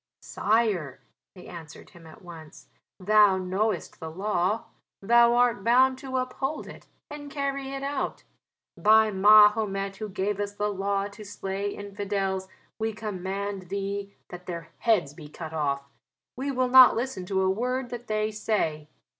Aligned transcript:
"Sire," 0.23 0.99
they 1.35 1.45
answered 1.45 1.91
him 1.91 2.07
at 2.07 2.23
once, 2.23 2.69
"thou 2.99 3.37
knowest 3.37 3.99
the 3.99 4.09
law: 4.09 4.63
thou 4.99 5.35
art 5.35 5.63
bound 5.63 5.99
to 5.99 6.17
uphold 6.17 6.65
it 6.65 6.87
and 7.11 7.29
carry 7.29 7.69
it 7.71 7.83
out. 7.83 8.23
By 8.75 9.11
Mahomet 9.11 9.97
who 9.97 10.09
gave 10.09 10.39
us 10.39 10.53
the 10.53 10.69
law 10.73 11.07
to 11.09 11.23
slay 11.23 11.69
infidels, 11.75 12.47
we 12.79 12.93
command 12.93 13.69
thee 13.69 14.11
that 14.29 14.47
their 14.47 14.69
heads 14.79 15.13
be 15.13 15.27
cut 15.29 15.53
off. 15.53 15.83
We 16.35 16.49
will 16.49 16.69
not 16.69 16.95
listen 16.95 17.27
to 17.27 17.41
a 17.43 17.49
word 17.51 17.91
that 17.91 18.07
they 18.07 18.31
say. 18.31 18.87